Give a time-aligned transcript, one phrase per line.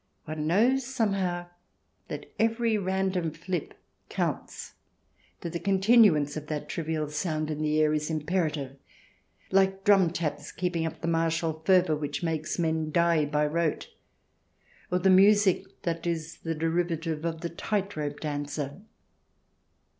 [0.25, 1.49] One knows, somehow,
[2.07, 3.75] that every random flip
[4.09, 4.73] counts,
[5.41, 8.77] that the continuance of that trivial sound in the air is im perative,
[9.51, 13.89] like drum taps keeping up the martial fervour which makes men die by rote,
[14.89, 18.81] or the music that is the derivative of the tight rope dancer.